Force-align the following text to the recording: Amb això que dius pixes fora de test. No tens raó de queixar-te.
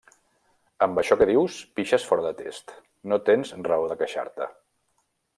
Amb 0.85 0.99
això 1.01 1.17
que 1.17 1.25
dius 1.29 1.57
pixes 1.79 2.07
fora 2.11 2.23
de 2.27 2.31
test. 2.39 2.73
No 3.11 3.19
tens 3.27 3.51
raó 3.67 3.85
de 3.93 3.99
queixar-te. 4.01 4.49